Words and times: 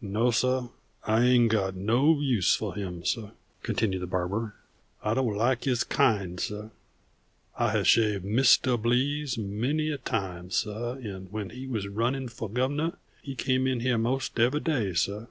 "No, 0.00 0.30
suh, 0.30 0.68
I 1.08 1.24
ain't 1.24 1.50
got 1.50 1.74
no 1.74 2.20
use 2.20 2.54
fo' 2.54 2.70
him, 2.70 3.04
suh," 3.04 3.30
continued 3.64 4.00
the 4.02 4.06
barber. 4.06 4.54
"I 5.02 5.12
don't 5.14 5.34
like 5.36 5.64
his 5.64 5.82
kind, 5.82 6.38
suh. 6.38 6.68
I 7.58 7.70
have 7.72 7.88
shaved 7.88 8.24
Mistuh 8.24 8.76
Blease 8.80 9.36
many 9.36 9.90
a 9.90 9.98
time, 9.98 10.52
suh, 10.52 10.94
an' 11.02 11.26
when 11.32 11.50
he 11.50 11.66
was 11.66 11.88
runnin' 11.88 12.28
fo' 12.28 12.46
Governah 12.48 12.96
he 13.22 13.34
came 13.34 13.66
in 13.66 13.80
hyere 13.80 13.98
most 13.98 14.38
every 14.38 14.60
day, 14.60 14.94
suh. 14.94 15.26